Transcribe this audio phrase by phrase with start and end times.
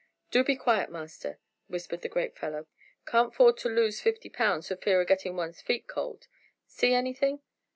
[0.31, 2.65] "Do be quiet, master," whispered the great fellow.
[3.05, 6.27] "Can't 'ford to lose fifty pounds for fear o' getting one's feet cold.
[6.65, 7.43] See anything?"